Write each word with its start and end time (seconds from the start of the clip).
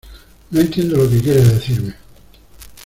no 0.49 0.59
entiendo 0.59 0.97
lo 0.97 1.07
que 1.07 1.21
quieres 1.21 1.47
decirme. 1.53 1.93